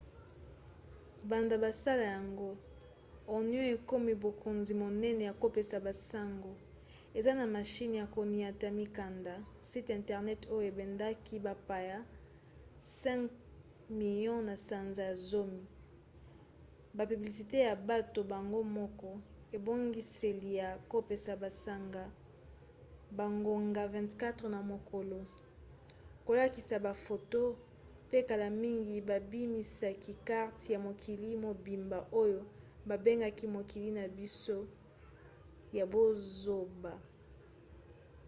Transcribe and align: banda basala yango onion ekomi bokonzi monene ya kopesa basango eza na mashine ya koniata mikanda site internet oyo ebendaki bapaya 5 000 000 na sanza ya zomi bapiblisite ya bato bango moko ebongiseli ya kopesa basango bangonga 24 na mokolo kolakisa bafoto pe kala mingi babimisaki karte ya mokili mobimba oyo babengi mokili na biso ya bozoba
banda 1.29 1.55
basala 1.63 2.05
yango 2.15 2.49
onion 3.35 3.65
ekomi 3.77 4.13
bokonzi 4.23 4.73
monene 4.83 5.23
ya 5.29 5.33
kopesa 5.41 5.77
basango 5.87 6.51
eza 7.17 7.31
na 7.39 7.45
mashine 7.55 7.95
ya 8.01 8.07
koniata 8.15 8.67
mikanda 8.79 9.33
site 9.69 9.91
internet 9.99 10.41
oyo 10.55 10.65
ebendaki 10.71 11.35
bapaya 11.45 11.97
5 13.03 13.29
000 13.91 13.99
000 14.31 14.47
na 14.47 14.55
sanza 14.67 15.01
ya 15.09 15.15
zomi 15.29 15.63
bapiblisite 16.97 17.57
ya 17.69 17.73
bato 17.89 18.19
bango 18.31 18.59
moko 18.77 19.09
ebongiseli 19.57 20.49
ya 20.61 20.69
kopesa 20.91 21.31
basango 21.43 22.03
bangonga 23.17 23.81
24 23.93 24.45
na 24.53 24.59
mokolo 24.71 25.19
kolakisa 26.25 26.75
bafoto 26.85 27.41
pe 28.09 28.19
kala 28.29 28.47
mingi 28.63 28.95
babimisaki 29.09 30.13
karte 30.29 30.67
ya 30.73 30.79
mokili 30.85 31.29
mobimba 31.45 31.99
oyo 32.23 32.41
babengi 32.89 33.45
mokili 33.55 33.89
na 33.97 34.03
biso 34.17 34.59
ya 35.77 35.85
bozoba 35.93 36.93